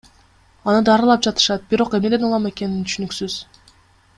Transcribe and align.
Аны 0.71 0.79
даарылап 0.87 1.21
жатышат, 1.27 1.67
бирок 1.73 1.99
эмнеден 1.99 2.27
улам 2.31 2.49
экени 2.53 2.83
түшүнүксүз. 2.89 3.37